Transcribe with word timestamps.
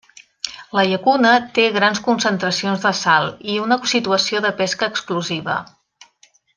La 0.77 0.85
llacuna 0.91 1.33
té 1.57 1.65
grans 1.75 2.01
concentracions 2.07 2.87
de 2.87 2.93
sal 3.03 3.31
i 3.57 3.61
una 3.67 3.77
situació 3.95 4.45
de 4.49 4.57
pesca 4.63 4.91
exclusiva. 4.93 5.61